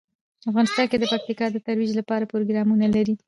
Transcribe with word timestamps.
افغانستان 0.49 0.85
د 1.01 1.05
پکتیکا 1.11 1.45
د 1.51 1.57
ترویج 1.65 1.91
لپاره 1.99 2.29
پروګرامونه 2.31 2.85
لري. 2.95 3.15